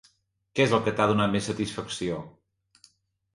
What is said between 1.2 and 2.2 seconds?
més satisfacció?